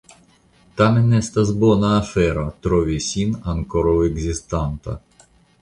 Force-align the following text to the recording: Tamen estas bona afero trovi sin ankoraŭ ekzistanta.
Tamen 0.79 1.13
estas 1.17 1.51
bona 1.65 1.91
afero 1.99 2.47
trovi 2.69 2.97
sin 3.11 3.39
ankoraŭ 3.55 3.97
ekzistanta. 4.11 5.01